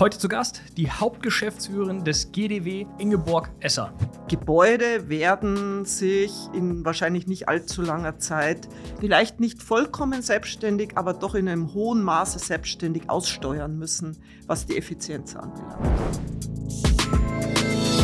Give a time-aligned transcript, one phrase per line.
[0.00, 3.92] Heute zu Gast die Hauptgeschäftsführerin des GDW, Ingeborg Esser.
[4.28, 8.68] Gebäude werden sich in wahrscheinlich nicht allzu langer Zeit
[8.98, 14.18] vielleicht nicht vollkommen selbstständig, aber doch in einem hohen Maße selbstständig aussteuern müssen,
[14.48, 15.86] was die Effizienz anbelangt.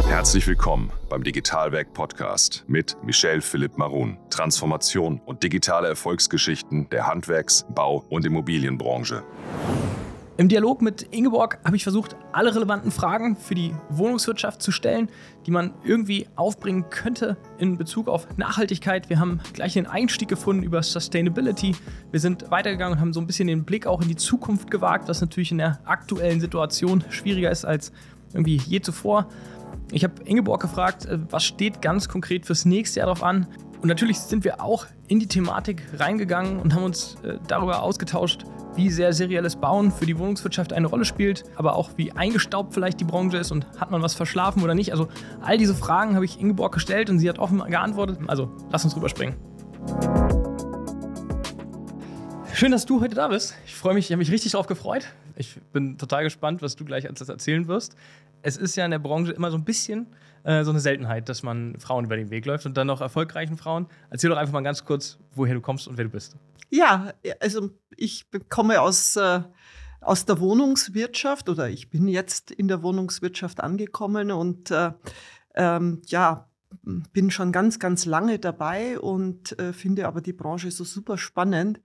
[0.07, 4.17] Herzlich willkommen beim Digitalwerk Podcast mit Michel Philipp Marun.
[4.31, 9.25] Transformation und digitale Erfolgsgeschichten der Handwerks-, Bau- und Immobilienbranche.
[10.41, 15.11] Im Dialog mit Ingeborg habe ich versucht, alle relevanten Fragen für die Wohnungswirtschaft zu stellen,
[15.45, 19.11] die man irgendwie aufbringen könnte in Bezug auf Nachhaltigkeit.
[19.11, 21.77] Wir haben gleich den Einstieg gefunden über Sustainability.
[22.11, 25.11] Wir sind weitergegangen und haben so ein bisschen den Blick auch in die Zukunft gewagt,
[25.11, 27.93] was natürlich in der aktuellen Situation schwieriger ist als
[28.33, 29.29] irgendwie je zuvor.
[29.93, 33.47] Ich habe Ingeborg gefragt, äh, was steht ganz konkret fürs nächste Jahr darauf an.
[33.81, 38.45] Und natürlich sind wir auch in die Thematik reingegangen und haben uns äh, darüber ausgetauscht,
[38.77, 43.01] wie sehr serielles Bauen für die Wohnungswirtschaft eine Rolle spielt, aber auch wie eingestaubt vielleicht
[43.01, 44.93] die Branche ist und hat man was verschlafen oder nicht.
[44.93, 45.09] Also
[45.41, 48.19] all diese Fragen habe ich Ingeborg gestellt und sie hat offen geantwortet.
[48.27, 49.50] Also lass uns rüberspringen.
[52.61, 53.55] Schön, dass du heute da bist.
[53.65, 55.07] Ich freue mich, ich habe mich richtig darauf gefreut.
[55.35, 57.97] Ich bin total gespannt, was du gleich als das erzählen wirst.
[58.43, 60.09] Es ist ja in der Branche immer so ein bisschen
[60.45, 63.57] äh, so eine Seltenheit, dass man Frauen über den Weg läuft und dann noch erfolgreichen
[63.57, 63.87] Frauen.
[64.11, 66.37] Erzähl doch einfach mal ganz kurz, woher du kommst und wer du bist.
[66.69, 69.41] Ja, also ich komme aus, äh,
[70.03, 74.93] aus der Wohnungswirtschaft oder ich bin jetzt in der Wohnungswirtschaft angekommen und äh,
[75.55, 76.47] ähm, ja,
[76.83, 81.81] bin schon ganz, ganz lange dabei und äh, finde aber die Branche so super spannend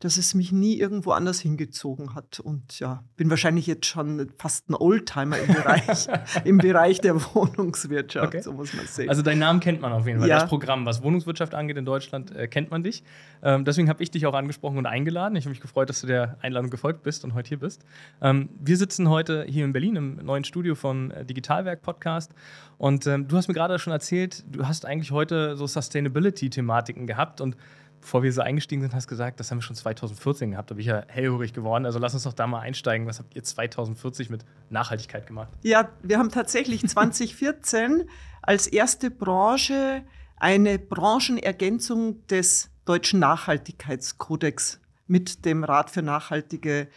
[0.00, 2.38] dass es mich nie irgendwo anders hingezogen hat.
[2.38, 6.06] Und ja, bin wahrscheinlich jetzt schon fast ein Oldtimer im Bereich,
[6.44, 8.40] im Bereich der Wohnungswirtschaft, okay.
[8.40, 9.08] so muss man sehen.
[9.08, 10.28] Also deinen Namen kennt man auf jeden Fall.
[10.28, 10.40] Ja.
[10.40, 13.02] Das Programm, was Wohnungswirtschaft angeht in Deutschland, äh, kennt man dich.
[13.42, 15.34] Ähm, deswegen habe ich dich auch angesprochen und eingeladen.
[15.36, 17.84] Ich habe mich gefreut, dass du der Einladung gefolgt bist und heute hier bist.
[18.22, 22.32] Ähm, wir sitzen heute hier in Berlin im neuen Studio von äh, Digitalwerk Podcast.
[22.76, 27.40] Und ähm, du hast mir gerade schon erzählt, du hast eigentlich heute so Sustainability-Thematiken gehabt
[27.40, 27.56] und
[28.00, 30.70] bevor wir so eingestiegen sind, hast du gesagt, das haben wir schon 2014 gehabt.
[30.70, 31.86] Da bin ich ja hellhörig geworden.
[31.86, 33.06] Also lass uns doch da mal einsteigen.
[33.06, 35.48] Was habt ihr 2040 mit Nachhaltigkeit gemacht?
[35.62, 38.04] Ja, wir haben tatsächlich 2014
[38.42, 40.02] als erste Branche
[40.36, 46.88] eine Branchenergänzung des deutschen Nachhaltigkeitskodex mit dem Rat für nachhaltige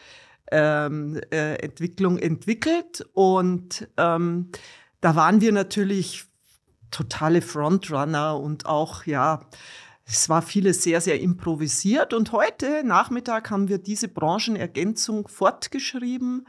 [0.51, 3.05] ähm, äh, Entwicklung entwickelt.
[3.13, 4.49] Und ähm,
[5.01, 6.25] da waren wir natürlich
[6.91, 9.41] totale Frontrunner und auch, ja,
[10.11, 16.47] es war vieles sehr, sehr improvisiert und heute Nachmittag haben wir diese Branchenergänzung fortgeschrieben,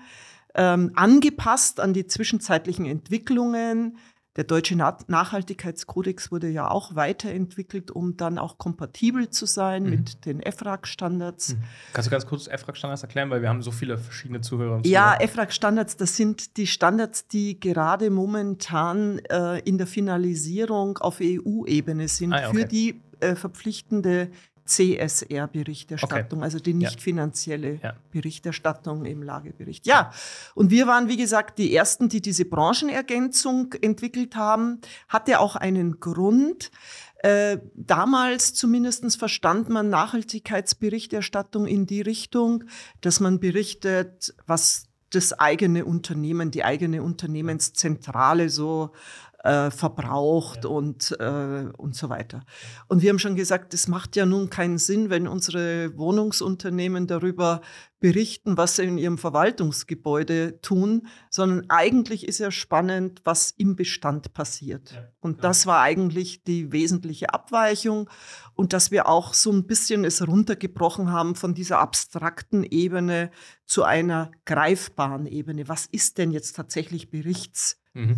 [0.55, 3.99] ähm, angepasst an die zwischenzeitlichen Entwicklungen.
[4.37, 9.91] Der deutsche Nachhaltigkeitskodex wurde ja auch weiterentwickelt, um dann auch kompatibel zu sein mhm.
[9.91, 11.55] mit den EFRAG-Standards.
[11.55, 11.63] Mhm.
[11.93, 14.77] Kannst du ganz kurz EFRAG-Standards erklären, weil wir haben so viele verschiedene Zuhörer.
[14.77, 15.13] Und Zuhörer.
[15.13, 22.09] Ja, EFRAG-Standards, das sind die Standards, die gerade momentan äh, in der Finalisierung auf EU-Ebene
[22.09, 22.59] sind ah, ja, okay.
[22.59, 24.31] für die äh, verpflichtende
[24.65, 26.45] CSR-Berichterstattung, okay.
[26.45, 27.95] also die nicht finanzielle ja.
[28.11, 29.87] Berichterstattung im Lagebericht.
[29.87, 30.13] Ja,
[30.55, 34.81] und wir waren, wie gesagt, die Ersten, die diese Branchenergänzung entwickelt haben.
[35.09, 36.71] Hatte auch einen Grund.
[37.19, 42.65] Äh, damals zumindest verstand man Nachhaltigkeitsberichterstattung in die Richtung,
[43.01, 48.93] dass man berichtet, was das eigene Unternehmen, die eigene Unternehmenszentrale so
[49.43, 50.71] äh, verbraucht ja.
[50.71, 52.45] und, äh, und so weiter.
[52.89, 57.61] Und wir haben schon gesagt, es macht ja nun keinen Sinn, wenn unsere Wohnungsunternehmen darüber
[57.99, 64.33] berichten, was sie in ihrem Verwaltungsgebäude tun, sondern eigentlich ist ja spannend, was im Bestand
[64.33, 64.93] passiert.
[64.93, 68.11] Ja, und das war eigentlich die wesentliche Abweichung
[68.55, 73.31] und dass wir auch so ein bisschen es runtergebrochen haben von dieser abstrakten Ebene
[73.67, 75.69] zu einer greifbaren Ebene.
[75.69, 77.82] Was ist denn jetzt tatsächlich berichtswürdig?
[77.95, 78.17] Mhm.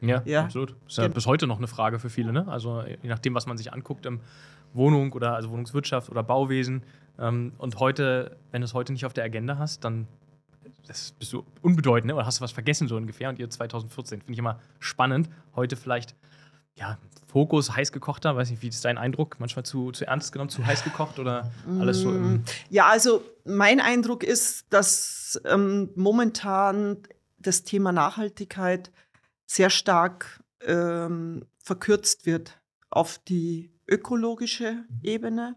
[0.00, 0.70] Ja, ja, absolut.
[0.84, 2.32] Das ist ja bis heute noch eine Frage für viele.
[2.32, 2.46] Ne?
[2.46, 4.20] Also je nachdem, was man sich anguckt im
[4.72, 6.82] Wohnung oder also Wohnungswirtschaft oder Bauwesen,
[7.20, 10.08] ähm, und heute, wenn du es heute nicht auf der Agenda hast, dann
[10.86, 12.14] bist du unbedeutend ne?
[12.14, 13.28] oder hast du was vergessen so ungefähr.
[13.28, 15.28] Und ihr 2014 finde ich immer spannend.
[15.54, 16.16] Heute vielleicht
[16.76, 19.36] ja, Fokus heiß gekochter, weiß nicht, wie ist dein Eindruck?
[19.38, 22.10] Manchmal zu, zu ernst genommen, zu heiß gekocht oder alles so.
[22.10, 26.98] Mm, ja, also mein Eindruck ist, dass ähm, momentan
[27.40, 28.92] das Thema Nachhaltigkeit
[29.46, 32.60] sehr stark ähm, verkürzt wird
[32.90, 35.56] auf die ökologische Ebene.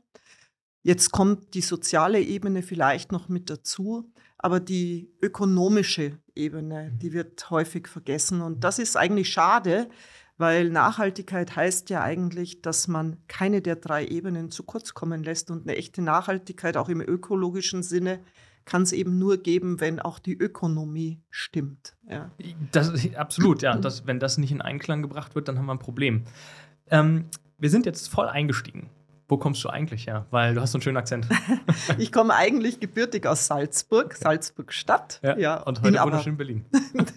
[0.82, 7.14] Jetzt kommt die soziale Ebene vielleicht noch mit dazu, aber die ökonomische Ebene, die mhm.
[7.14, 8.42] wird häufig vergessen.
[8.42, 9.90] Und das ist eigentlich schade,
[10.38, 15.52] weil Nachhaltigkeit heißt ja eigentlich, dass man keine der drei Ebenen zu kurz kommen lässt
[15.52, 18.20] und eine echte Nachhaltigkeit auch im ökologischen Sinne
[18.66, 21.96] kann es eben nur geben, wenn auch die Ökonomie stimmt.
[22.10, 22.32] Ja.
[22.72, 23.76] Das, absolut, ja.
[23.78, 26.24] Das, wenn das nicht in Einklang gebracht wird, dann haben wir ein Problem.
[26.90, 27.26] Ähm,
[27.58, 28.90] wir sind jetzt voll eingestiegen.
[29.30, 30.26] Wo kommst du eigentlich her?
[30.32, 31.28] Weil du hast so einen schönen Akzent.
[31.98, 35.20] ich komme eigentlich gebürtig aus Salzburg, Salzburg Stadt.
[35.24, 36.66] Ja, ja und heute wunderschön in Berlin.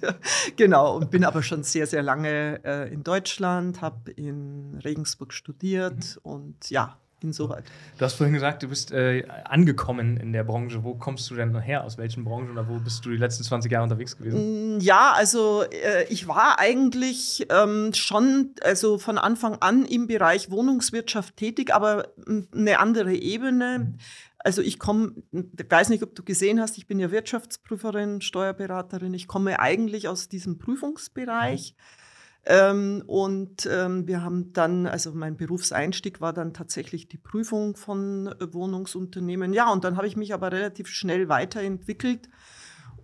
[0.56, 6.16] genau, und bin aber schon sehr, sehr lange äh, in Deutschland, habe in Regensburg studiert
[6.24, 6.30] mhm.
[6.30, 6.96] und ja,
[7.26, 7.64] insoweit.
[7.98, 10.82] Du hast vorhin gesagt, du bist äh, angekommen in der Branche.
[10.84, 11.84] Wo kommst du denn her?
[11.84, 14.76] Aus welchen Branchen oder wo bist du die letzten 20 Jahre unterwegs gewesen?
[14.76, 20.50] Mm, ja, also äh, ich war eigentlich ähm, schon also von Anfang an im Bereich
[20.50, 22.08] Wohnungswirtschaft tätig, aber
[22.54, 23.78] eine andere Ebene.
[23.80, 23.98] Mhm.
[24.38, 29.12] Also ich komme, ich weiß nicht, ob du gesehen hast, ich bin ja Wirtschaftsprüferin, Steuerberaterin.
[29.12, 31.74] Ich komme eigentlich aus diesem Prüfungsbereich.
[31.76, 32.05] Mhm
[32.48, 38.28] ähm, und ähm, wir haben dann, also mein Berufseinstieg war dann tatsächlich die Prüfung von
[38.28, 39.52] äh, Wohnungsunternehmen.
[39.52, 42.28] Ja, und dann habe ich mich aber relativ schnell weiterentwickelt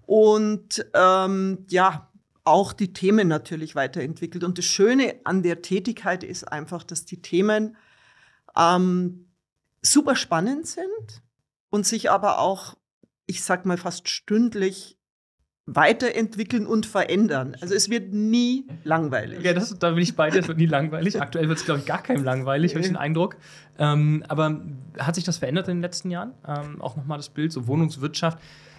[0.07, 2.09] und ähm, ja,
[2.45, 4.45] auch die Themen natürlich weiterentwickelt.
[4.45, 7.77] Und das Schöne an der Tätigkeit ist einfach, dass die Themen
[8.57, 9.29] ähm,
[9.81, 11.23] super spannend sind
[11.71, 12.77] und sich aber auch,
[13.27, 14.99] ich sag mal, fast stündlich
[15.67, 17.57] weiterentwickeln und verändern.
[17.61, 19.45] Also es wird nie langweilig.
[19.45, 21.21] Ja, das, da bin ich bei dir, es wird nie langweilig.
[21.21, 23.37] Aktuell wird es, glaube ich, gar keinem langweilig, habe ich den Eindruck.
[23.79, 24.61] Ähm, aber
[24.99, 26.33] hat sich das verändert in den letzten Jahren?
[26.47, 28.39] Ähm, auch nochmal das Bild, so Wohnungswirtschaft.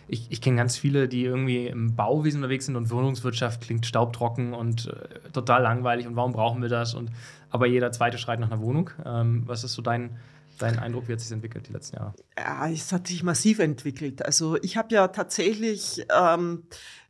[0.09, 4.53] Ich, ich kenne ganz viele, die irgendwie im Bauwesen unterwegs sind und Wohnungswirtschaft klingt staubtrocken
[4.53, 6.93] und äh, total langweilig und warum brauchen wir das?
[6.93, 7.11] Und,
[7.49, 8.89] aber jeder zweite schreit nach einer Wohnung.
[9.05, 10.17] Ähm, was ist so dein,
[10.63, 12.13] dein Eindruck, wie hat sich entwickelt die letzten Jahre?
[12.37, 14.25] Ja, es hat sich massiv entwickelt.
[14.25, 16.63] Also ich habe ja tatsächlich ähm,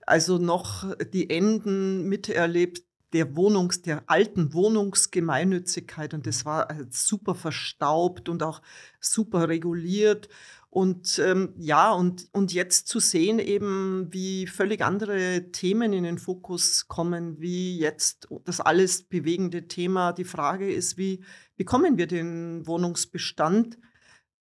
[0.06, 2.84] also noch die Enden miterlebt
[3.14, 8.62] der Wohnungs, der alten Wohnungsgemeinnützigkeit und das war halt super verstaubt und auch
[9.00, 10.30] super reguliert.
[10.74, 16.18] Und ähm, ja, und, und jetzt zu sehen eben, wie völlig andere Themen in den
[16.18, 20.14] Fokus kommen, wie jetzt das alles bewegende Thema.
[20.14, 21.24] Die Frage ist, wie
[21.58, 23.78] bekommen wir den Wohnungsbestand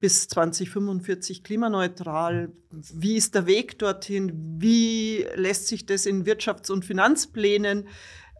[0.01, 2.51] bis 2045 klimaneutral?
[2.71, 4.33] Wie ist der Weg dorthin?
[4.57, 7.89] Wie lässt sich das in Wirtschafts- und Finanzplänen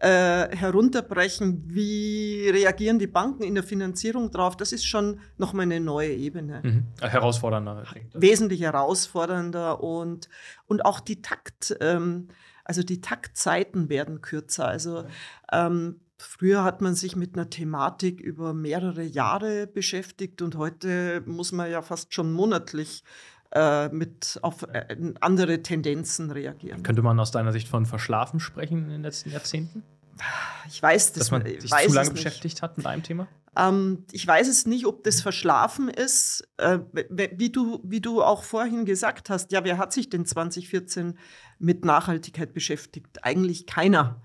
[0.03, 1.63] äh, herunterbrechen?
[1.67, 4.57] Wie reagieren die Banken in der Finanzierung drauf?
[4.57, 6.61] Das ist schon nochmal eine neue Ebene.
[6.61, 6.83] Mhm.
[6.99, 7.85] Herausfordernder.
[8.13, 10.27] Wesentlich herausfordernder und,
[10.65, 12.27] und auch die Takt, ähm,
[12.65, 14.67] also die Taktzeiten werden kürzer.
[14.67, 15.05] Also
[15.51, 21.51] ähm, Früher hat man sich mit einer Thematik über mehrere Jahre beschäftigt und heute muss
[21.51, 23.03] man ja fast schon monatlich
[23.51, 26.81] äh, mit auf äh, andere Tendenzen reagieren.
[26.81, 29.83] Könnte man aus deiner Sicht von Verschlafen sprechen in den letzten Jahrzehnten?
[30.67, 33.27] Ich weiß das Dass man sich zu lange beschäftigt hat mit einem Thema?
[33.55, 36.47] Ähm, ich weiß es nicht, ob das verschlafen ist.
[36.57, 36.79] Äh,
[37.09, 41.17] wie, du, wie du auch vorhin gesagt hast, ja, wer hat sich denn 2014
[41.59, 43.23] mit Nachhaltigkeit beschäftigt?
[43.23, 44.21] Eigentlich keiner.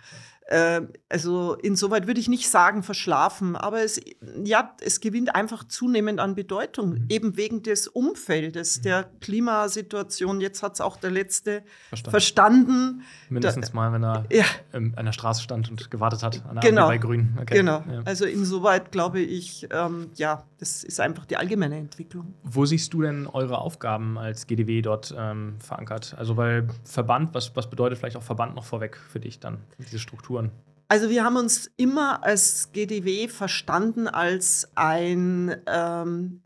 [0.51, 4.01] Ähm, also insoweit würde ich nicht sagen verschlafen, aber es,
[4.43, 7.07] ja, es gewinnt einfach zunehmend an Bedeutung, mhm.
[7.11, 8.83] eben wegen des Umfeldes, mhm.
[8.83, 10.41] der Klimasituation.
[10.41, 12.11] Jetzt hat es auch der Letzte verstanden.
[12.11, 13.03] verstanden.
[13.29, 14.45] Mindestens da, mal, wenn er ja.
[14.73, 16.89] an der Straße stand und gewartet hat, an der genau.
[16.89, 17.37] bei Grün.
[17.43, 17.59] Okay.
[17.59, 18.03] Genau, ja.
[18.07, 22.35] also insoweit glaube ich, ähm, ja, das ist einfach die allgemeine Entwicklung.
[22.43, 26.15] Wo siehst du denn eure Aufgaben als GDW dort ähm, verankert?
[26.17, 29.99] Also weil Verband, was, was bedeutet vielleicht auch Verband noch vorweg für dich dann, diese
[29.99, 30.38] Struktur?
[30.39, 30.51] Strukturen?
[30.91, 36.43] Also wir haben uns immer als GDW verstanden als ein ähm,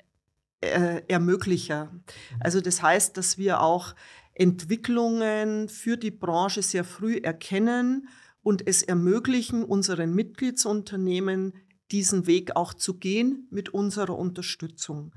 [0.61, 1.93] äh, Ermöglicher.
[2.41, 3.95] Also das heißt, dass wir auch
[4.35, 8.09] Entwicklungen für die Branche sehr früh erkennen
[8.43, 11.53] und es ermöglichen, unseren Mitgliedsunternehmen
[11.93, 15.13] diesen Weg auch zu gehen mit unserer Unterstützung.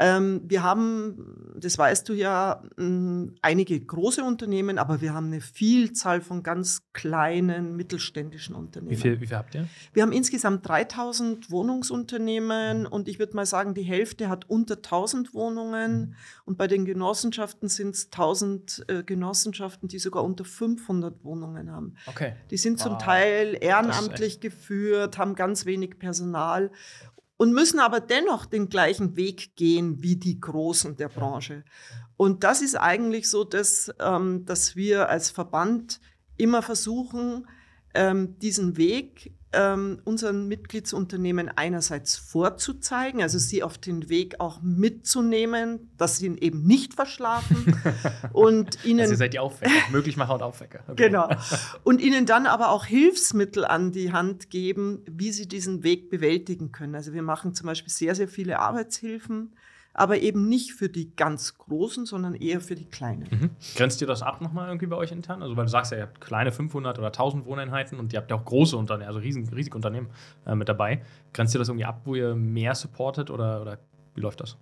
[0.00, 2.62] Ähm, wir haben, das weißt du ja,
[3.42, 8.92] einige große Unternehmen, aber wir haben eine Vielzahl von ganz kleinen mittelständischen Unternehmen.
[8.92, 9.66] Wie viel, wie viel habt ihr?
[9.92, 15.34] Wir haben insgesamt 3000 Wohnungsunternehmen und ich würde mal sagen, die Hälfte hat unter 1000
[15.34, 16.14] Wohnungen mhm.
[16.44, 21.96] und bei den Genossenschaften sind es 1000 äh, Genossenschaften, die sogar unter 500 Wohnungen haben.
[22.06, 22.34] Okay.
[22.52, 22.84] Die sind wow.
[22.84, 26.70] zum Teil ehrenamtlich geführt, haben ganz wenig Personal
[27.38, 31.64] und müssen aber dennoch den gleichen Weg gehen wie die Großen der Branche.
[32.18, 36.00] Und das ist eigentlich so, dass, ähm, dass wir als Verband
[36.36, 37.46] immer versuchen,
[37.94, 45.90] ähm, diesen Weg ähm, unseren Mitgliedsunternehmen einerseits vorzuzeigen, also sie auf den Weg auch mitzunehmen,
[45.96, 47.80] dass sie ihn eben nicht verschlafen
[48.32, 49.00] und ihnen.
[49.00, 50.80] Also ihr seid die Aufwecker, Möglichmacher und Aufwecker.
[50.88, 51.06] Okay.
[51.06, 51.28] Genau.
[51.82, 56.72] Und ihnen dann aber auch Hilfsmittel an die Hand geben, wie sie diesen Weg bewältigen
[56.72, 56.94] können.
[56.94, 59.54] Also wir machen zum Beispiel sehr, sehr viele Arbeitshilfen
[59.98, 63.26] aber eben nicht für die ganz Großen, sondern eher für die Kleinen.
[63.30, 63.50] Mhm.
[63.74, 65.42] Grenzt ihr das ab nochmal irgendwie bei euch intern?
[65.42, 68.30] Also, weil du sagst ja, ihr habt kleine 500 oder 1000 Wohneinheiten und ihr habt
[68.30, 70.08] ja auch große Unternehmen, also riesen, riesige Unternehmen
[70.46, 71.02] äh, mit dabei.
[71.32, 73.78] Grenzt ihr das irgendwie ab, wo ihr mehr supportet oder, oder
[74.14, 74.56] wie läuft das?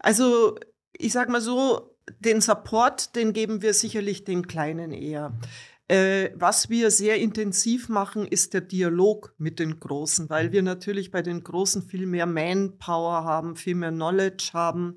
[0.00, 0.56] Also,
[0.92, 5.32] ich sag mal so, den Support, den geben wir sicherlich den Kleinen eher.
[5.92, 11.10] Äh, was wir sehr intensiv machen, ist der Dialog mit den Großen, weil wir natürlich
[11.10, 14.96] bei den Großen viel mehr Manpower haben, viel mehr Knowledge haben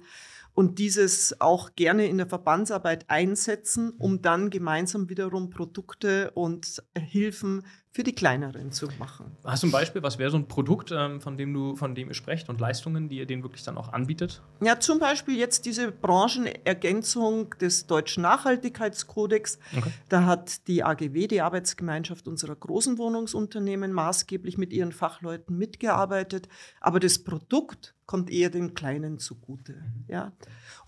[0.54, 7.66] und dieses auch gerne in der Verbandsarbeit einsetzen, um dann gemeinsam wiederum Produkte und Hilfen
[7.96, 9.38] für die kleineren zu machen.
[9.46, 10.04] Hast du ein Beispiel?
[10.04, 13.08] Was wäre so ein Produkt, ähm, von dem du, von dem ihr sprecht und Leistungen,
[13.08, 14.42] die ihr denen wirklich dann auch anbietet?
[14.60, 19.60] Ja, zum Beispiel jetzt diese Branchenergänzung des Deutschen Nachhaltigkeitskodex.
[19.78, 19.94] Okay.
[20.10, 26.50] Da hat die AGW, die Arbeitsgemeinschaft unserer großen Wohnungsunternehmen, maßgeblich mit ihren Fachleuten mitgearbeitet.
[26.82, 29.74] Aber das Produkt kommt eher den Kleinen zugute.
[29.74, 30.06] Mhm.
[30.08, 30.32] Ja.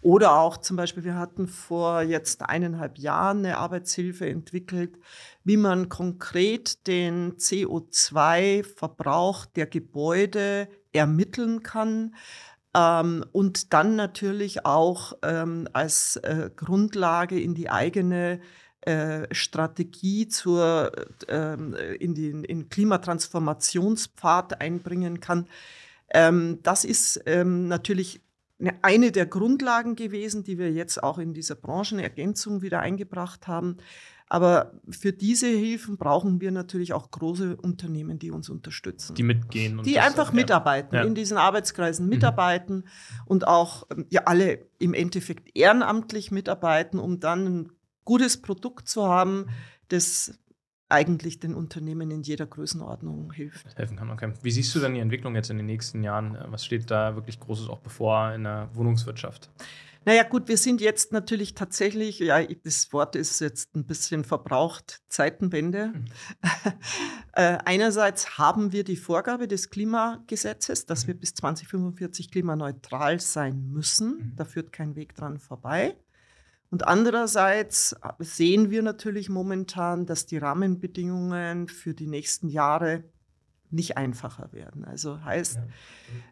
[0.02, 4.98] Oder auch zum Beispiel, wir hatten vor jetzt eineinhalb Jahren eine Arbeitshilfe entwickelt,
[5.44, 12.16] wie man konkret den CO2-Verbrauch der Gebäude ermitteln kann.
[12.76, 18.40] Ähm, und dann natürlich auch ähm, als äh, Grundlage in die eigene
[18.82, 20.92] äh, Strategie zur,
[21.28, 25.48] ähm, in den in Klimatransformationspfad einbringen kann.
[26.10, 28.22] Ähm, das ist ähm, natürlich
[28.82, 33.78] eine der Grundlagen gewesen, die wir jetzt auch in dieser Branchenergänzung wieder eingebracht haben.
[34.30, 39.16] Aber für diese Hilfen brauchen wir natürlich auch große Unternehmen, die uns unterstützen.
[39.16, 39.82] Die mitgehen.
[39.84, 41.04] die einfach mitarbeiten, ja.
[41.04, 42.10] in diesen Arbeitskreisen mhm.
[42.10, 42.84] mitarbeiten mhm.
[43.26, 47.72] und auch ähm, ja, alle im Endeffekt ehrenamtlich mitarbeiten, um dann ein
[48.04, 49.48] gutes Produkt zu haben,
[49.88, 50.38] das
[50.90, 53.76] eigentlich den Unternehmen in jeder Größenordnung hilft.
[53.78, 54.34] Helfen kann, okay.
[54.42, 56.38] Wie siehst du denn die Entwicklung jetzt in den nächsten Jahren?
[56.50, 59.50] Was steht da wirklich Großes auch bevor in der Wohnungswirtschaft?
[60.08, 65.02] Naja gut, wir sind jetzt natürlich tatsächlich, ja, das Wort ist jetzt ein bisschen verbraucht,
[65.10, 65.88] Zeitenwende.
[65.88, 66.06] Mhm.
[67.34, 71.08] äh, einerseits haben wir die Vorgabe des Klimagesetzes, dass mhm.
[71.08, 74.18] wir bis 2045 klimaneutral sein müssen.
[74.18, 74.34] Mhm.
[74.38, 75.98] Da führt kein Weg dran vorbei.
[76.70, 83.04] Und andererseits sehen wir natürlich momentan, dass die Rahmenbedingungen für die nächsten Jahre
[83.70, 84.86] nicht einfacher werden.
[84.86, 85.60] Also heißt,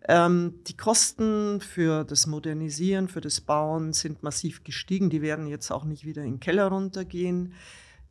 [0.07, 0.25] ja.
[0.25, 5.09] ähm, die Kosten für das Modernisieren, für das Bauen sind massiv gestiegen.
[5.09, 7.53] Die werden jetzt auch nicht wieder in den Keller runtergehen.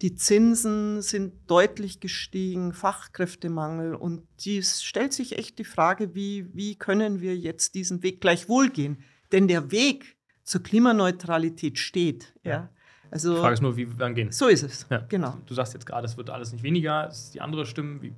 [0.02, 3.95] Die Zinsen sind deutlich gestiegen, Fachkräftemangel.
[3.95, 8.71] Und dies stellt sich echt die Frage, wie, wie können wir jetzt diesen Weg gleichwohl
[8.71, 9.02] gehen?
[9.33, 12.34] Denn der Weg zur Klimaneutralität steht.
[12.44, 12.50] Ja.
[12.50, 12.68] ja.
[13.10, 14.30] Also, die Frage ist nur, wie wann gehen.
[14.30, 14.86] So ist es.
[14.90, 14.98] Ja.
[15.08, 15.36] Genau.
[15.46, 17.04] Du sagst jetzt gerade, es wird alles nicht weniger.
[17.04, 18.02] Das ist die andere Stimme.
[18.02, 18.12] Wie,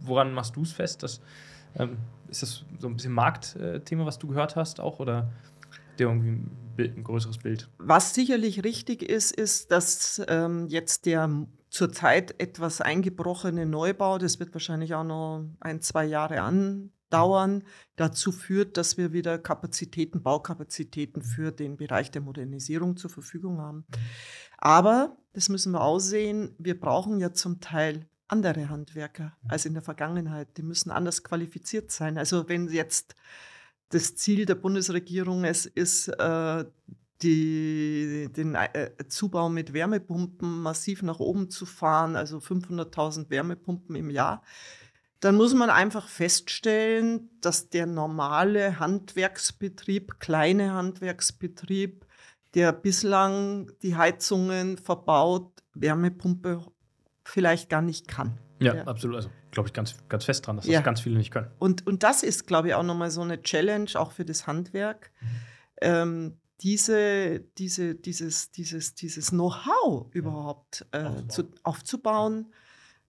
[0.00, 1.02] woran machst du es fest?
[1.02, 1.20] Dass,
[1.76, 1.96] ähm,
[2.28, 5.00] ist das so ein bisschen Marktthema, was du gehört hast auch?
[5.00, 5.30] Oder
[5.98, 7.68] der irgendwie ein, Bild, ein, größeres Bild?
[7.78, 14.54] Was sicherlich richtig ist, ist, dass ähm, jetzt der zurzeit etwas eingebrochene Neubau, das wird
[14.54, 17.64] wahrscheinlich auch noch ein, zwei Jahre an dauern,
[17.96, 23.86] dazu führt, dass wir wieder Kapazitäten, Baukapazitäten für den Bereich der Modernisierung zur Verfügung haben.
[24.58, 29.82] Aber, das müssen wir aussehen, wir brauchen ja zum Teil andere Handwerker als in der
[29.82, 30.56] Vergangenheit.
[30.56, 32.18] Die müssen anders qualifiziert sein.
[32.18, 33.14] Also wenn jetzt
[33.88, 36.64] das Ziel der Bundesregierung es ist, äh,
[37.22, 44.10] die, den äh, Zubau mit Wärmepumpen massiv nach oben zu fahren, also 500.000 Wärmepumpen im
[44.10, 44.42] Jahr,
[45.20, 52.06] dann muss man einfach feststellen, dass der normale Handwerksbetrieb, kleine Handwerksbetrieb,
[52.54, 56.64] der bislang die Heizungen verbaut, Wärmepumpe
[57.24, 58.38] vielleicht gar nicht kann.
[58.60, 58.84] Ja, ja.
[58.84, 59.16] absolut.
[59.16, 61.50] Also glaube ich ganz, ganz fest dran, dass das ganz viele nicht können.
[61.58, 65.10] Und, und das ist, glaube ich, auch nochmal so eine Challenge, auch für das Handwerk.
[65.20, 65.26] Mhm.
[65.80, 72.52] Ähm, diese, diese, dieses, dieses, dieses Know-how überhaupt äh, aufzubauen, zu, aufzubauen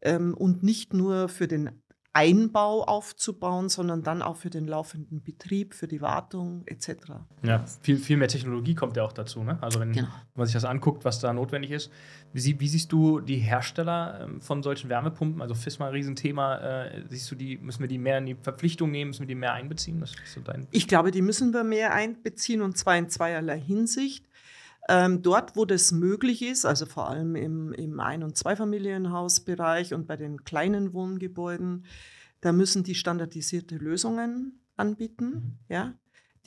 [0.02, 1.82] ähm, und nicht nur für den
[2.14, 6.96] Einbau aufzubauen, sondern dann auch für den laufenden Betrieb, für die Wartung etc.
[7.44, 9.44] Ja, viel, viel mehr Technologie kommt ja auch dazu.
[9.44, 9.60] Ne?
[9.62, 10.08] Also wenn genau.
[10.34, 11.92] man sich das anguckt, was da notwendig ist.
[12.34, 15.42] Wie, wie siehst du die Hersteller ähm, von solchen Wärmepumpen?
[15.42, 16.58] Also FISMA, Riesenthema.
[16.58, 19.36] Äh, siehst du die, müssen wir die mehr in die Verpflichtung nehmen, müssen wir die
[19.36, 20.04] mehr einbeziehen?
[20.26, 24.29] So ich glaube, die müssen wir mehr einbeziehen und zwar in zweierlei Hinsicht.
[24.92, 30.08] Ähm, dort, wo das möglich ist, also vor allem im, im Ein- und Zweifamilienhausbereich und
[30.08, 31.86] bei den kleinen Wohngebäuden,
[32.42, 35.60] da müssen die standardisierte Lösungen anbieten, mhm.
[35.70, 35.94] ja,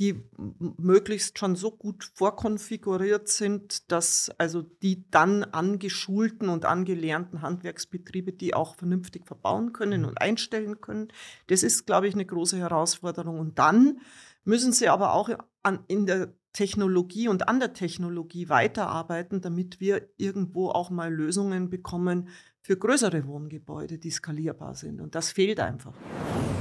[0.01, 0.25] die
[0.59, 8.55] möglichst schon so gut vorkonfiguriert sind, dass also die dann angeschulten und angelernten Handwerksbetriebe die
[8.55, 10.09] auch vernünftig verbauen können mhm.
[10.09, 11.13] und einstellen können.
[11.47, 13.39] Das ist, glaube ich, eine große Herausforderung.
[13.39, 14.01] Und dann
[14.45, 15.31] müssen sie aber auch
[15.63, 21.71] an, in der Technologie und an der Technologie weiterarbeiten, damit wir irgendwo auch mal Lösungen
[21.71, 22.29] bekommen
[22.61, 25.01] für größere Wohngebäude, die skalierbar sind.
[25.01, 25.95] Und das fehlt einfach.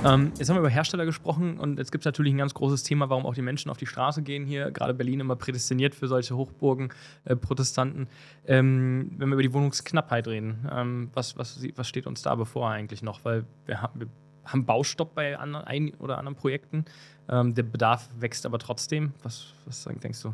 [0.03, 2.81] Ähm, jetzt haben wir über Hersteller gesprochen und jetzt gibt es natürlich ein ganz großes
[2.81, 4.71] Thema, warum auch die Menschen auf die Straße gehen hier.
[4.71, 6.91] Gerade Berlin immer prädestiniert für solche Hochburgen,
[7.25, 8.07] äh, Protestanten.
[8.47, 12.71] Ähm, wenn wir über die Wohnungsknappheit reden, ähm, was, was, was steht uns da bevor
[12.71, 13.23] eigentlich noch?
[13.23, 14.07] Weil wir, haben, wir
[14.43, 16.85] haben Baustopp bei anderen, ein oder anderen Projekten.
[17.29, 19.13] Ähm, der Bedarf wächst aber trotzdem.
[19.21, 20.33] Was, was denkst du?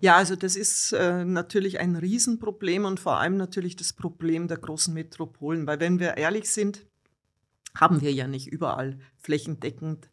[0.00, 4.56] Ja, also das ist äh, natürlich ein Riesenproblem und vor allem natürlich das Problem der
[4.56, 6.84] großen Metropolen, weil wenn wir ehrlich sind,
[7.76, 10.10] haben wir ja nicht überall flächendeckend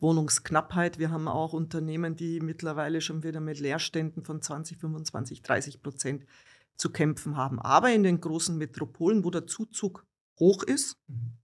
[0.00, 0.98] Wohnungsknappheit.
[0.98, 6.26] Wir haben auch Unternehmen, die mittlerweile schon wieder mit Leerständen von 20, 25, 30 Prozent
[6.76, 7.60] zu kämpfen haben.
[7.60, 10.06] Aber in den großen Metropolen, wo der Zuzug
[10.38, 11.36] hoch ist mhm.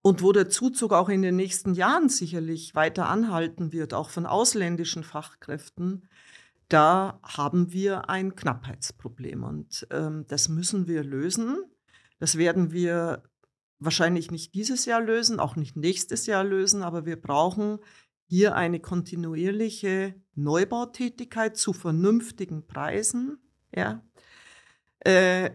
[0.00, 4.26] und wo der Zuzug auch in den nächsten Jahren sicherlich weiter anhalten wird, auch von
[4.26, 6.08] ausländischen Fachkräften,
[6.68, 9.42] da haben wir ein Knappheitsproblem.
[9.42, 11.58] Und ähm, das müssen wir lösen.
[12.18, 13.24] Das werden wir
[13.84, 17.78] wahrscheinlich nicht dieses Jahr lösen, auch nicht nächstes Jahr lösen, aber wir brauchen
[18.26, 23.38] hier eine kontinuierliche Neubautätigkeit zu vernünftigen Preisen.
[23.74, 24.02] Ja.
[25.00, 25.50] Äh,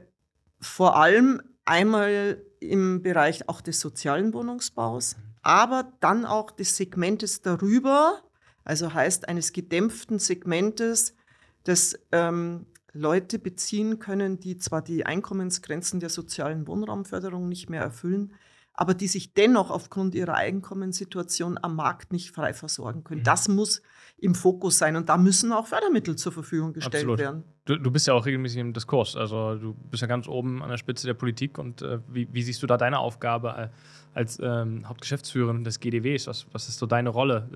[0.60, 8.22] vor allem einmal im Bereich auch des sozialen Wohnungsbaus, aber dann auch des Segmentes darüber,
[8.64, 11.16] also heißt eines gedämpften Segmentes,
[11.64, 12.66] das ähm,
[12.98, 18.34] Leute beziehen können, die zwar die Einkommensgrenzen der sozialen Wohnraumförderung nicht mehr erfüllen,
[18.74, 23.22] aber die sich dennoch aufgrund ihrer Einkommenssituation am Markt nicht frei versorgen können.
[23.22, 23.26] Mhm.
[23.26, 23.82] Das muss
[24.20, 27.20] im Fokus sein und da müssen auch Fördermittel zur Verfügung gestellt Absolut.
[27.20, 27.44] werden.
[27.66, 30.70] Du, du, bist ja auch regelmäßig im Diskurs, also du bist ja ganz oben an
[30.70, 33.70] der Spitze der Politik und äh, wie, wie, siehst du da deine Aufgabe äh,
[34.14, 36.28] als ähm, Hauptgeschäftsführerin des GDWs?
[36.28, 37.50] Was, was ist so deine Rolle?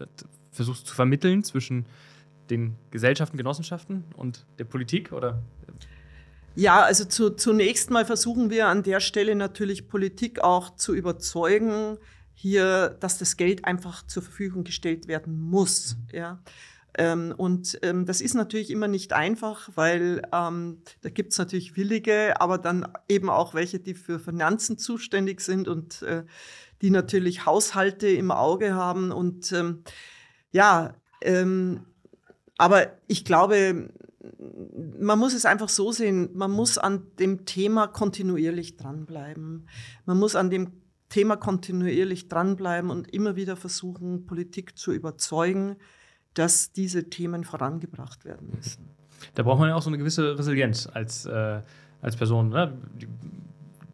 [0.52, 1.86] Versuchst du zu vermitteln zwischen
[2.52, 5.42] den Gesellschaften, Genossenschaften und der Politik oder?
[6.56, 11.98] Ja, also zu, zunächst mal versuchen wir an der Stelle natürlich Politik auch zu überzeugen,
[12.34, 15.96] hier, dass das Geld einfach zur Verfügung gestellt werden muss.
[15.96, 16.18] Mhm.
[16.18, 16.40] Ja.
[16.98, 21.78] Ähm, und ähm, das ist natürlich immer nicht einfach, weil ähm, da gibt es natürlich
[21.78, 26.26] Willige, aber dann eben auch welche, die für Finanzen zuständig sind und äh,
[26.82, 29.12] die natürlich Haushalte im Auge haben.
[29.12, 29.84] Und ähm,
[30.52, 31.86] ja, ähm,
[32.62, 33.90] aber ich glaube,
[35.00, 39.68] man muss es einfach so sehen, man muss an dem Thema kontinuierlich dranbleiben.
[40.06, 40.72] Man muss an dem
[41.10, 45.78] Thema kontinuierlich dranbleiben und immer wieder versuchen, Politik zu überzeugen,
[46.36, 48.90] dass diese Themen vorangebracht werden müssen.
[49.34, 51.62] Da braucht man ja auch so eine gewisse Resilienz als, äh,
[52.00, 52.50] als Person.
[52.50, 52.78] Ne?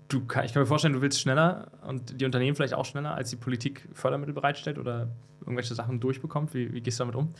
[0.09, 3.29] Du, ich kann mir vorstellen, du willst schneller und die Unternehmen vielleicht auch schneller, als
[3.29, 5.07] die Politik Fördermittel bereitstellt oder
[5.39, 6.53] irgendwelche Sachen durchbekommt.
[6.53, 7.33] Wie, wie gehst du damit um?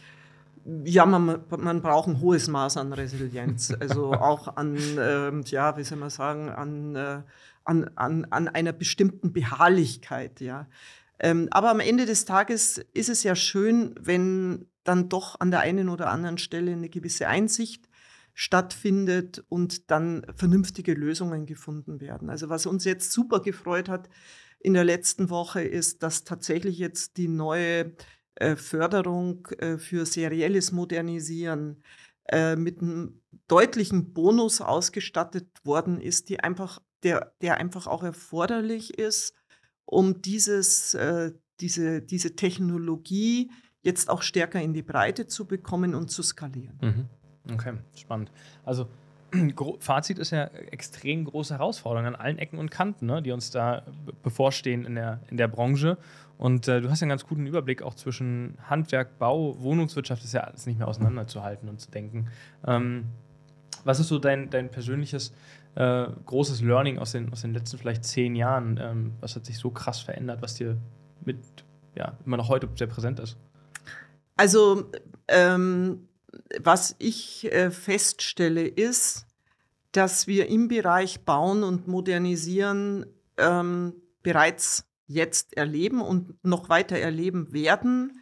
[0.83, 3.73] Ja, man, man braucht ein hohes Maß an Resilienz.
[3.79, 7.21] Also auch an, äh, ja, wie soll man sagen, an, äh,
[7.63, 10.67] an, an, an einer bestimmten Beharrlichkeit, ja.
[11.19, 15.61] Ähm, aber am Ende des Tages ist es ja schön, wenn dann doch an der
[15.61, 17.87] einen oder anderen Stelle eine gewisse Einsicht
[18.33, 22.29] stattfindet und dann vernünftige Lösungen gefunden werden.
[22.29, 24.09] Also was uns jetzt super gefreut hat
[24.59, 27.93] in der letzten Woche ist, dass tatsächlich jetzt die neue
[28.55, 31.83] Förderung äh, für serielles Modernisieren
[32.25, 38.97] äh, mit einem deutlichen Bonus ausgestattet worden ist, die einfach, der, der einfach auch erforderlich
[38.97, 39.33] ist,
[39.85, 40.97] um dieses,
[41.61, 43.49] diese, diese Technologie
[43.83, 46.77] jetzt auch stärker in die Breite zu bekommen und zu skalieren.
[46.81, 47.53] Mhm.
[47.53, 48.31] Okay, spannend.
[48.65, 48.89] Also
[49.79, 53.83] Fazit ist ja extrem große Herausforderungen an allen Ecken und Kanten, ne, die uns da
[54.23, 55.97] bevorstehen in der, in der Branche.
[56.37, 60.33] Und äh, du hast ja einen ganz guten Überblick auch zwischen Handwerk, Bau, Wohnungswirtschaft, ist
[60.33, 62.27] ja alles nicht mehr auseinanderzuhalten und zu denken.
[62.65, 63.05] Ähm,
[63.83, 65.33] was ist so dein, dein persönliches
[65.75, 68.79] äh, großes Learning aus den, aus den letzten vielleicht zehn Jahren?
[68.81, 70.77] Ähm, was hat sich so krass verändert, was dir
[71.25, 71.37] mit,
[71.95, 73.37] ja, immer noch heute sehr präsent ist?
[74.35, 74.91] Also,
[75.27, 76.06] ähm,
[76.59, 79.25] was ich äh, feststelle, ist,
[79.91, 83.05] dass wir im Bereich Bauen und Modernisieren
[83.37, 88.21] ähm, bereits jetzt erleben und noch weiter erleben werden,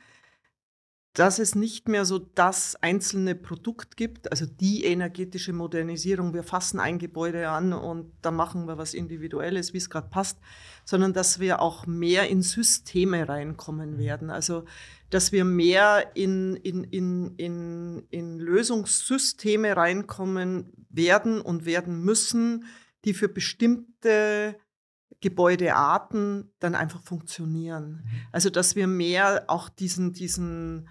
[1.16, 6.78] dass es nicht mehr so das einzelne Produkt gibt, also die energetische Modernisierung, wir fassen
[6.78, 10.40] ein Gebäude an und da machen wir was Individuelles, wie es gerade passt,
[10.84, 13.98] sondern dass wir auch mehr in Systeme reinkommen mhm.
[14.00, 14.30] werden.
[14.30, 14.66] Also
[15.10, 22.66] dass wir mehr in, in, in, in, in Lösungssysteme reinkommen werden und werden müssen,
[23.06, 24.58] die für bestimmte
[25.22, 28.04] Gebäudearten dann einfach funktionieren.
[28.04, 28.10] Mhm.
[28.34, 30.90] Also dass wir mehr auch diesen, diesen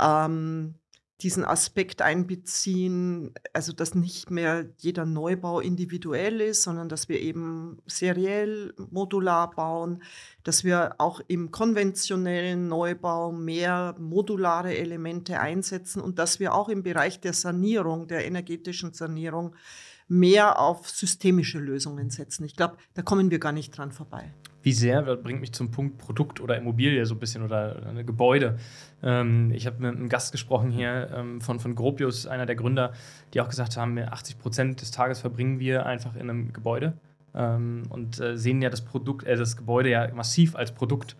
[0.00, 0.74] ähm,
[1.22, 7.78] diesen Aspekt einbeziehen, also dass nicht mehr jeder Neubau individuell ist, sondern dass wir eben
[7.86, 10.02] seriell, modular bauen,
[10.44, 16.82] dass wir auch im konventionellen Neubau mehr modulare Elemente einsetzen und dass wir auch im
[16.82, 19.56] Bereich der Sanierung, der energetischen Sanierung,
[20.08, 22.44] mehr auf systemische Lösungen setzen.
[22.44, 24.34] Ich glaube, da kommen wir gar nicht dran vorbei
[24.66, 28.04] wie sehr, das bringt mich zum Punkt Produkt oder Immobilie so ein bisschen oder ein
[28.04, 28.58] Gebäude.
[29.00, 32.92] Ähm, ich habe mit einem Gast gesprochen hier ähm, von, von Gropius, einer der Gründer,
[33.32, 36.94] die auch gesagt haben, 80 Prozent des Tages verbringen wir einfach in einem Gebäude
[37.32, 41.14] ähm, und äh, sehen ja das Produkt, äh, das Gebäude ja massiv als Produkt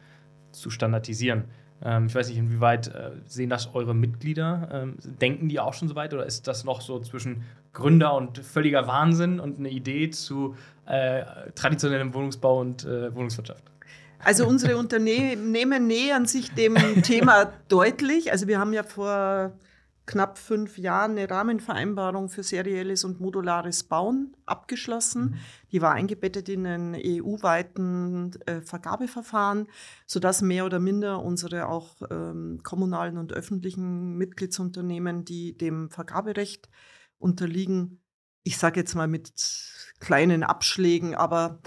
[0.51, 1.45] zu standardisieren.
[1.85, 4.69] Ähm, ich weiß nicht, inwieweit äh, sehen das eure Mitglieder?
[4.73, 8.39] Ähm, denken die auch schon so weit oder ist das noch so zwischen Gründer und
[8.39, 11.23] völliger Wahnsinn und eine Idee zu äh,
[11.55, 13.63] traditionellem Wohnungsbau und äh, Wohnungswirtschaft?
[14.19, 18.33] Also unsere Unternehmen nähern sich dem Thema deutlich.
[18.33, 19.53] Also wir haben ja vor
[20.07, 25.23] knapp fünf Jahren eine Rahmenvereinbarung für serielles und modulares Bauen abgeschlossen.
[25.23, 25.35] Mhm.
[25.73, 29.67] Die war eingebettet in ein EU-weiten äh, Vergabeverfahren,
[30.07, 36.69] sodass mehr oder minder unsere auch ähm, kommunalen und öffentlichen Mitgliedsunternehmen, die dem Vergaberecht
[37.19, 38.01] unterliegen,
[38.45, 39.33] ich sage jetzt mal mit
[39.99, 41.59] kleinen Abschlägen, aber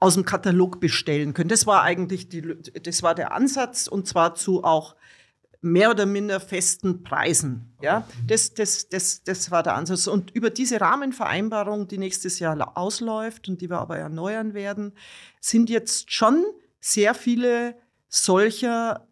[0.00, 1.48] aus dem Katalog bestellen können.
[1.48, 2.42] Das war eigentlich die,
[2.82, 4.96] das war der Ansatz und zwar zu auch
[5.62, 7.74] mehr oder minder festen Preisen.
[7.82, 10.06] Ja, das, das, das, das war der Ansatz.
[10.06, 14.92] Und über diese Rahmenvereinbarung, die nächstes Jahr ausläuft und die wir aber erneuern werden,
[15.40, 16.44] sind jetzt schon
[16.80, 17.76] sehr viele
[18.08, 19.06] solcher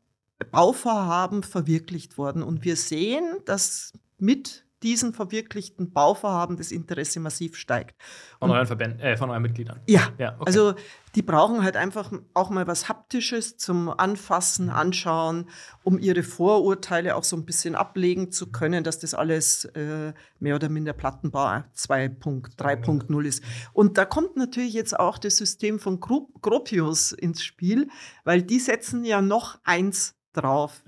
[0.51, 2.43] Bauvorhaben verwirklicht worden.
[2.43, 7.97] Und wir sehen, dass mit diesen verwirklichten Bauvorhaben das Interesse massiv steigt.
[8.39, 9.81] Von euren Verbänden, äh, von euren Mitgliedern.
[9.87, 10.45] Ja, ja okay.
[10.47, 10.75] also
[11.15, 14.71] die brauchen halt einfach auch mal was Haptisches zum Anfassen.
[14.71, 15.49] Anschauen,
[15.83, 20.55] um ihre Vorurteile auch so ein bisschen ablegen zu können, dass das alles äh, mehr
[20.55, 23.43] oder minder Plattenbau 2.3.0 ist.
[23.73, 27.89] Und da kommt natürlich jetzt auch das System von Gropius ins Spiel,
[28.25, 30.83] weil die setzen ja noch eins drauf.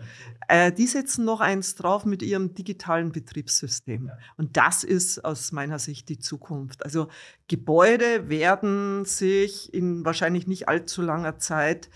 [0.49, 4.11] Äh, die setzen noch eins drauf mit ihrem digitalen Betriebssystem.
[4.37, 6.85] Und das ist aus meiner Sicht die Zukunft.
[6.85, 7.09] Also
[7.49, 11.91] Gebäude werden sich in wahrscheinlich nicht allzu langer Zeit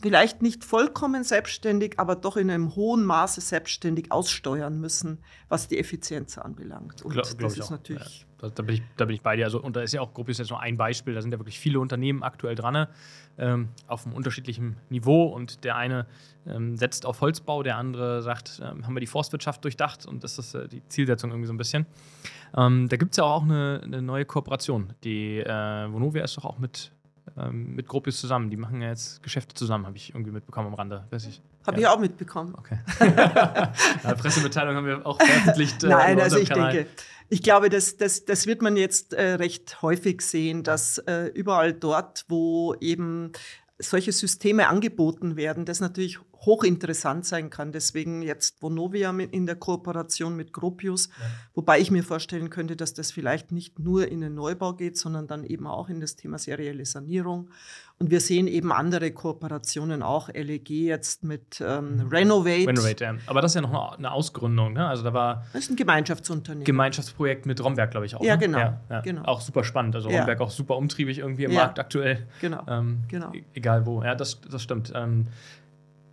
[0.00, 5.78] vielleicht nicht vollkommen selbstständig, aber doch in einem hohen Maße selbstständig aussteuern müssen, was die
[5.78, 7.02] Effizienz anbelangt.
[7.02, 7.70] Und Glaub, das ist auch.
[7.70, 8.26] natürlich.
[8.40, 9.44] Ja, da, bin ich, da bin ich bei dir.
[9.44, 11.14] Also, und da ist ja auch Gruppe jetzt nur ein Beispiel.
[11.14, 12.86] Da sind ja wirklich viele Unternehmen aktuell dran,
[13.36, 15.24] ähm, auf einem unterschiedlichen Niveau.
[15.24, 16.06] Und der eine
[16.46, 20.38] ähm, setzt auf Holzbau, der andere sagt, ähm, haben wir die Forstwirtschaft durchdacht und das
[20.38, 21.86] ist äh, die Zielsetzung irgendwie so ein bisschen.
[22.56, 24.92] Ähm, da gibt es ja auch eine, eine, neue Kooperation.
[25.04, 26.92] Die äh, Vonovia ist doch auch mit
[27.38, 28.50] ähm, mit Gropius zusammen.
[28.50, 31.04] Die machen ja jetzt Geschäfte zusammen, habe ich irgendwie mitbekommen am Rande.
[31.10, 31.88] Habe ja.
[31.88, 32.54] ich auch mitbekommen.
[32.56, 32.78] Okay.
[33.00, 35.84] ja, Pressemitteilung haben wir auch veröffentlicht.
[35.84, 36.72] Äh, Nein, also ich Kanal.
[36.72, 36.90] denke,
[37.28, 41.74] ich glaube, das, das, das wird man jetzt äh, recht häufig sehen, dass äh, überall
[41.74, 43.32] dort, wo eben
[43.78, 47.72] solche Systeme angeboten werden, das natürlich hochinteressant sein kann.
[47.72, 51.26] Deswegen jetzt Vonovia in der Kooperation mit Gropius, ja.
[51.54, 55.26] wobei ich mir vorstellen könnte, dass das vielleicht nicht nur in den Neubau geht, sondern
[55.26, 57.50] dann eben auch in das Thema serielle Sanierung.
[58.00, 62.08] Und wir sehen eben andere Kooperationen auch, LEG jetzt mit ähm, mhm.
[62.08, 62.68] Renovate.
[62.68, 63.14] Renovate, ja.
[63.26, 64.86] Aber das ist ja noch eine Ausgründung, ne?
[64.86, 65.44] Also da war.
[65.52, 66.64] Das ist ein Gemeinschaftsunternehmen.
[66.64, 68.22] Gemeinschaftsprojekt mit Romberg, glaube ich auch.
[68.22, 68.38] Ja, ne?
[68.38, 68.58] genau.
[68.58, 69.00] Ja, ja.
[69.00, 69.24] genau.
[69.24, 69.96] Auch super spannend.
[69.96, 72.28] Also Romberg auch super umtriebig irgendwie im Markt aktuell.
[72.40, 72.62] Genau.
[72.68, 73.32] Ähm, genau.
[73.32, 74.02] E-, egal wo.
[74.04, 74.92] Ja, das, das stimmt.
[74.94, 75.26] Ähm,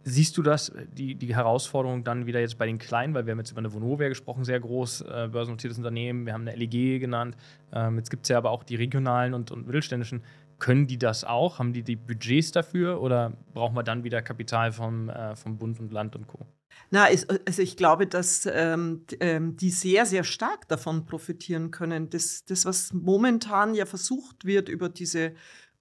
[0.08, 3.40] Siehst du das, die, die Herausforderung dann wieder jetzt bei den Kleinen, weil wir haben
[3.40, 7.36] jetzt über eine Vonovia gesprochen, sehr groß, äh, börsennotiertes Unternehmen, wir haben eine LEG genannt,
[7.74, 10.22] ähm, jetzt gibt es ja aber auch die regionalen und, und mittelständischen.
[10.60, 11.58] Können die das auch?
[11.58, 15.80] Haben die die Budgets dafür oder brauchen wir dann wieder Kapital vom, äh, vom Bund
[15.80, 16.46] und Land und Co.?
[16.92, 22.10] Na, also ich glaube, dass ähm, ähm, die sehr, sehr stark davon profitieren können.
[22.10, 25.34] Das, das, was momentan ja versucht wird über diese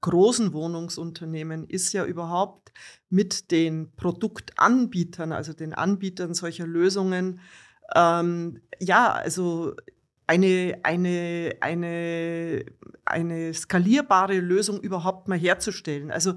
[0.04, 2.72] großen Wohnungsunternehmen ist ja überhaupt
[3.08, 7.40] mit den Produktanbietern, also den Anbietern solcher Lösungen,
[7.94, 9.74] ähm, ja, also
[10.26, 12.66] eine, eine, eine,
[13.06, 16.10] eine skalierbare Lösung überhaupt mal herzustellen.
[16.10, 16.34] Also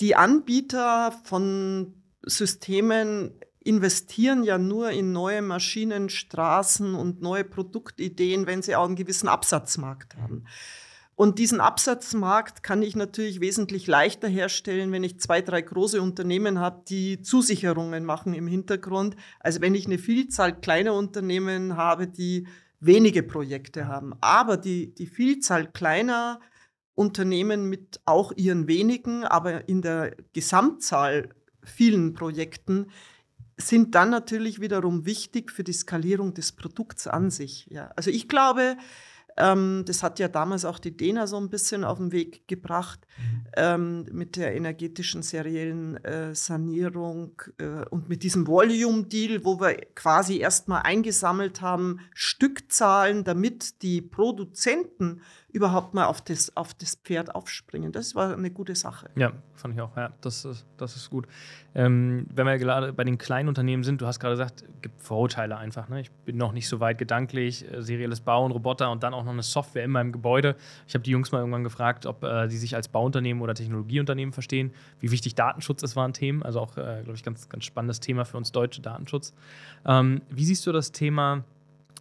[0.00, 1.92] die Anbieter von
[2.22, 8.96] Systemen investieren ja nur in neue Maschinen, Straßen und neue Produktideen, wenn sie auch einen
[8.96, 10.46] gewissen Absatzmarkt haben.
[11.16, 16.58] Und diesen Absatzmarkt kann ich natürlich wesentlich leichter herstellen, wenn ich zwei, drei große Unternehmen
[16.60, 22.46] habe, die Zusicherungen machen im Hintergrund, als wenn ich eine Vielzahl kleiner Unternehmen habe, die
[22.80, 24.12] wenige Projekte haben.
[24.20, 26.38] Aber die, die Vielzahl kleiner
[26.94, 31.30] Unternehmen mit auch ihren wenigen, aber in der Gesamtzahl
[31.62, 32.88] vielen Projekten
[33.56, 37.66] sind dann natürlich wiederum wichtig für die Skalierung des Produkts an sich.
[37.70, 37.90] Ja.
[37.96, 38.76] Also ich glaube,
[39.36, 43.06] ähm, das hat ja damals auch die DENA so ein bisschen auf den Weg gebracht
[43.18, 43.44] mhm.
[43.56, 50.38] ähm, mit der energetischen seriellen äh, Sanierung äh, und mit diesem Volume-Deal, wo wir quasi
[50.38, 55.20] erstmal eingesammelt haben, Stückzahlen, damit die Produzenten
[55.56, 57.90] überhaupt mal auf das, auf das Pferd aufspringen.
[57.90, 59.08] Das war eine gute Sache.
[59.16, 59.96] Ja, fand ich auch.
[59.96, 61.26] Ja, das ist, das ist gut.
[61.74, 65.00] Ähm, wenn wir gerade bei den kleinen Unternehmen sind, du hast gerade gesagt, es gibt
[65.00, 65.88] Vorurteile einfach.
[65.88, 66.02] Ne?
[66.02, 67.64] Ich bin noch nicht so weit gedanklich.
[67.72, 70.56] Äh, serielles Bauen, Roboter und dann auch noch eine Software in meinem Gebäude.
[70.86, 74.34] Ich habe die Jungs mal irgendwann gefragt, ob äh, die sich als Bauunternehmen oder Technologieunternehmen
[74.34, 74.72] verstehen.
[75.00, 76.42] Wie wichtig Datenschutz ist, waren Themen.
[76.42, 79.32] Also auch, äh, glaube ich, ganz, ganz spannendes Thema für uns Deutsche, Datenschutz.
[79.86, 81.44] Ähm, wie siehst du das Thema?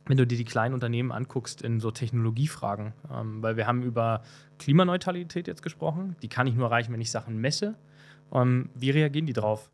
[0.08, 4.24] Wenn du dir die kleinen Unternehmen anguckst in so Technologiefragen, ähm, weil wir haben über
[4.60, 7.76] Klimaneutralität jetzt gesprochen, die kann ich nur erreichen, wenn ich Sachen messe.
[8.32, 9.70] Ähm, wie reagieren die drauf?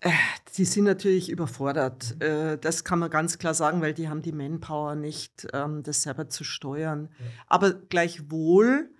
[0.00, 0.10] Äh,
[0.56, 2.20] die sind natürlich überfordert.
[2.22, 6.02] Äh, das kann man ganz klar sagen, weil die haben die Manpower nicht, ähm, das
[6.02, 7.08] selber zu steuern.
[7.18, 7.26] Ja.
[7.48, 8.90] Aber gleichwohl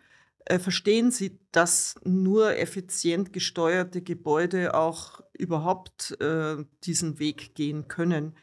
[0.46, 6.16] äh, verstehen sie, dass nur effizient gesteuerte Gebäude auch überhaupt
[6.82, 8.34] diesen Weg gehen können.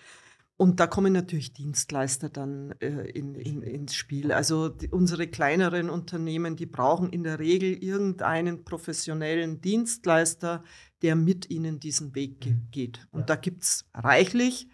[0.63, 4.31] Und da kommen natürlich Dienstleister dann äh, in, in, ins Spiel.
[4.31, 10.63] Also die, unsere kleineren Unternehmen, die brauchen in der Regel irgendeinen professionellen Dienstleister,
[11.01, 12.67] der mit ihnen diesen Weg ge mhm.
[12.71, 13.05] geht.
[13.11, 13.25] Und ja.
[13.25, 14.69] da gibt es reichlich.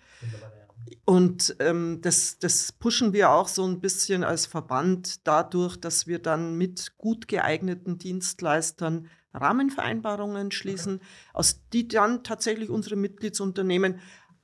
[1.06, 6.20] Und ähm, das, das pushen wir auch so ein bisschen als Verband dadurch, dass wir
[6.20, 11.02] dann mit gut geeigneten Dienstleistern Rahmenvereinbarungen schließen,
[11.34, 14.00] aus die dann tatsächlich unsere Mitgliedsunternehmen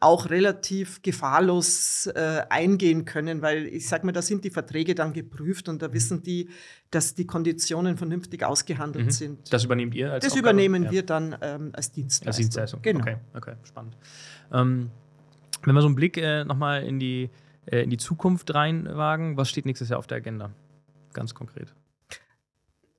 [0.05, 5.13] auch relativ gefahrlos äh, eingehen können, weil ich sage mal, da sind die Verträge dann
[5.13, 6.49] geprüft und da wissen die,
[6.91, 9.11] dass die Konditionen vernünftig ausgehandelt mhm.
[9.11, 9.53] sind.
[9.53, 10.49] Das übernehmt ihr als Das Aufgabe?
[10.51, 10.91] übernehmen ja.
[10.91, 12.27] wir dann ähm, als Dienstleistung.
[12.27, 13.01] Als Dienstleistung, genau.
[13.01, 13.97] Okay, okay spannend.
[14.53, 14.91] Ähm,
[15.63, 17.31] wenn wir so einen Blick äh, nochmal in die,
[17.65, 20.51] äh, in die Zukunft reinwagen, was steht nächstes Jahr auf der Agenda?
[21.13, 21.73] Ganz konkret.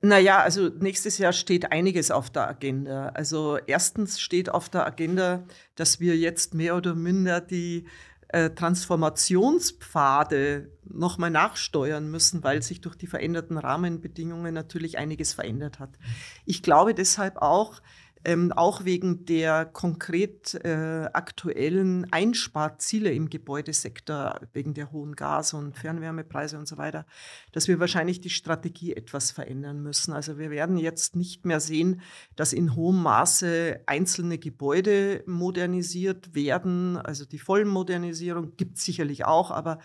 [0.01, 3.09] Naja, also nächstes Jahr steht einiges auf der Agenda.
[3.09, 5.43] Also erstens steht auf der Agenda,
[5.75, 7.87] dass wir jetzt mehr oder minder die
[8.27, 15.97] äh, Transformationspfade nochmal nachsteuern müssen, weil sich durch die veränderten Rahmenbedingungen natürlich einiges verändert hat.
[16.45, 17.81] Ich glaube deshalb auch,
[18.27, 25.77] ähm, auch wegen der konkret äh, aktuellen Einsparziele im Gebäudesektor, wegen der hohen Gas- und
[25.77, 27.05] Fernwärmepreise und so weiter,
[27.53, 30.11] dass wir wahrscheinlich die Strategie etwas verändern müssen.
[30.11, 32.01] Also wir werden jetzt nicht mehr sehen,
[32.35, 36.97] dass in hohem Maße einzelne Gebäude modernisiert werden.
[36.97, 39.79] Also die Vollmodernisierung gibt es sicherlich auch, aber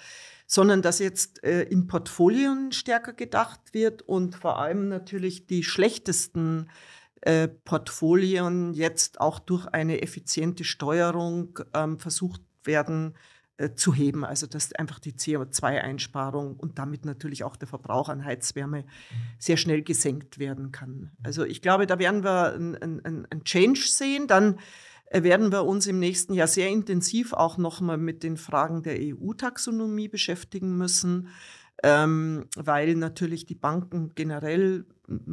[0.48, 6.66] sondern dass jetzt äh, in Portfolien stärker gedacht wird und vor allem natürlich die schlechtesten
[7.22, 13.14] äh, Portfolien jetzt auch durch eine effiziente Steuerung ähm, versucht werden
[13.58, 14.24] äh, zu heben.
[14.24, 18.85] Also dass einfach die CO2-Einsparung und damit natürlich auch der Verbrauch an Heizwärme
[19.38, 21.12] sehr schnell gesenkt werden kann.
[21.22, 24.26] Also ich glaube, da werden wir einen ein Change sehen.
[24.26, 24.58] Dann
[25.06, 28.96] äh, werden wir uns im nächsten Jahr sehr intensiv auch nochmal mit den Fragen der
[28.98, 31.28] EU-Taxonomie beschäftigen müssen
[31.82, 34.87] ähm, weil natürlich die Banken generell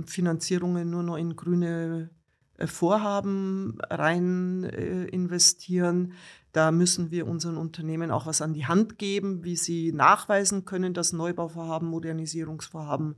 [0.06, 2.10] Finanzierungen nur noch in grüne
[2.58, 6.14] äh, Vorhaben rein äh, investieren.
[6.52, 10.94] Da müssen wir unseren Unternehmen auch was an die Hand geben, wie sie nachweisen können,
[10.94, 13.16] dass Neubauvorhaben, Modernisierungsvorhaben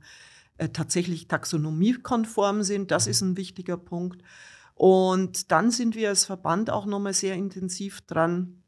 [0.58, 2.90] äh, tatsächlich taxonomiekonform sind.
[2.90, 4.22] Das ist ein wichtiger Punkt.
[4.74, 8.62] Und dann sind wir als Verband auch nochmal sehr intensiv dran,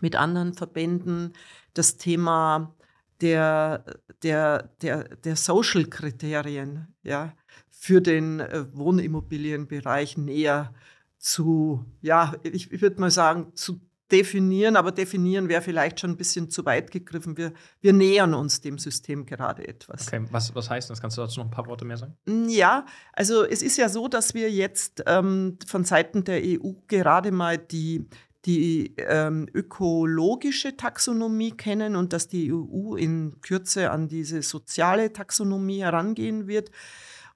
[0.00, 1.32] mit anderen Verbänden
[1.72, 2.74] das Thema
[3.20, 3.84] der,
[4.22, 7.34] der, der, der Social-Kriterien ja,
[7.70, 10.74] für den äh, Wohnimmobilienbereich näher
[11.18, 16.16] zu, ja, ich, ich würde mal sagen, zu definieren, aber definieren wäre vielleicht schon ein
[16.16, 17.36] bisschen zu weit gegriffen.
[17.36, 20.06] Wir, wir nähern uns dem System gerade etwas.
[20.06, 21.00] Okay, was, was heißt das?
[21.00, 22.16] Kannst du dazu noch ein paar Worte mehr sagen?
[22.48, 27.32] Ja, also es ist ja so, dass wir jetzt ähm, von Seiten der EU gerade
[27.32, 28.06] mal die,
[28.46, 35.80] die ähm, ökologische Taxonomie kennen und dass die EU in Kürze an diese soziale Taxonomie
[35.80, 36.70] herangehen wird.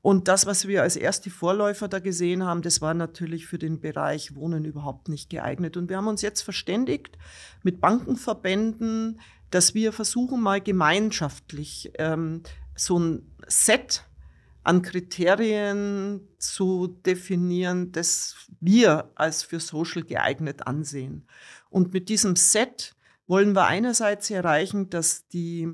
[0.00, 3.80] Und das, was wir als erste Vorläufer da gesehen haben, das war natürlich für den
[3.80, 5.76] Bereich Wohnen überhaupt nicht geeignet.
[5.76, 7.18] Und wir haben uns jetzt verständigt
[7.62, 12.42] mit Bankenverbänden, dass wir versuchen, mal gemeinschaftlich ähm,
[12.76, 14.07] so ein Set
[14.64, 21.26] an Kriterien zu definieren, das wir als für Social geeignet ansehen.
[21.70, 22.94] Und mit diesem Set
[23.26, 25.68] wollen wir einerseits erreichen, dass die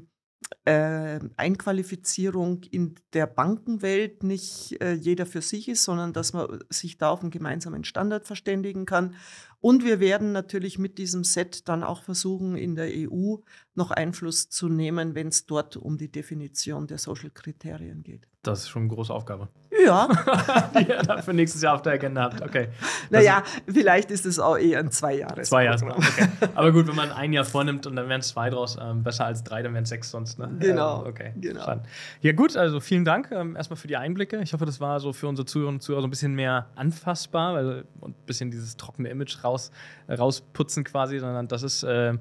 [0.64, 6.98] äh, Einqualifizierung in der Bankenwelt nicht äh, jeder für sich ist, sondern dass man sich
[6.98, 9.14] da auf einen gemeinsamen Standard verständigen kann.
[9.60, 13.36] Und wir werden natürlich mit diesem Set dann auch versuchen, in der EU
[13.76, 18.28] noch Einfluss zu nehmen, wenn es dort um die Definition der Social-Kriterien geht.
[18.42, 19.48] Das ist schon eine große Aufgabe.
[19.84, 20.08] Ja.
[20.78, 22.42] die ihr dann für nächstes Jahr auf der Agenda habt.
[22.42, 22.68] Okay.
[23.10, 25.48] Naja, vielleicht ist es auch eher ein Zwei-Jahres.
[25.48, 25.86] Zwei Jahre.
[25.96, 26.28] Okay.
[26.54, 29.24] Aber gut, wenn man ein Jahr vornimmt und dann wären es zwei draus, ähm, besser
[29.24, 30.38] als drei, dann wären es sechs sonst.
[30.38, 30.50] Ne?
[30.60, 31.02] Genau.
[31.02, 31.32] Ähm, okay.
[31.36, 31.80] Genau.
[32.20, 34.40] Ja, gut, also vielen Dank ähm, erstmal für die Einblicke.
[34.42, 37.54] Ich hoffe, das war so für unsere Zuhörer und Zuhörer so ein bisschen mehr anfassbar
[37.54, 39.70] weil, und ein bisschen dieses trockene Image raus,
[40.06, 41.82] äh, rausputzen quasi, sondern das ist.
[41.82, 42.18] Äh,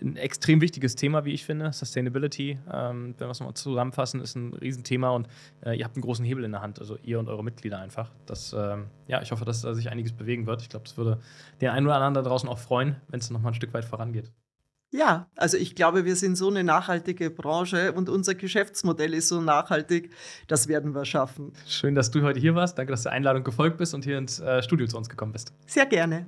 [0.00, 1.72] ein extrem wichtiges Thema, wie ich finde.
[1.72, 5.28] Sustainability, ähm, wenn wir es nochmal zusammenfassen, ist ein Riesenthema und
[5.64, 8.10] äh, ihr habt einen großen Hebel in der Hand, also ihr und eure Mitglieder einfach.
[8.26, 10.62] Das, ähm, ja, ich hoffe, dass da sich einiges bewegen wird.
[10.62, 11.20] Ich glaube, das würde
[11.60, 14.30] den einen oder anderen da draußen auch freuen, wenn es nochmal ein Stück weit vorangeht.
[14.94, 19.40] Ja, also ich glaube, wir sind so eine nachhaltige Branche und unser Geschäftsmodell ist so
[19.40, 20.10] nachhaltig,
[20.46, 21.52] das werden wir schaffen.
[21.66, 22.78] Schön, dass du heute hier warst.
[22.78, 25.32] Danke, dass du der Einladung gefolgt bist und hier ins äh, Studio zu uns gekommen
[25.32, 25.52] bist.
[25.66, 26.26] Sehr gerne.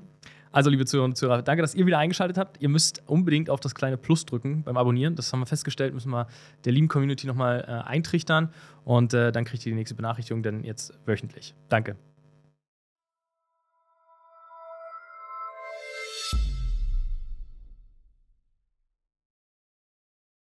[0.56, 2.62] Also, liebe Zuhörer und Zuhörer, danke, dass ihr wieder eingeschaltet habt.
[2.62, 5.14] Ihr müsst unbedingt auf das kleine Plus drücken beim Abonnieren.
[5.14, 6.28] Das haben wir festgestellt, müssen wir
[6.64, 8.48] der lieben Community nochmal äh, eintrichtern.
[8.82, 11.54] Und äh, dann kriegt ihr die nächste Benachrichtigung, denn jetzt wöchentlich.
[11.68, 11.96] Danke.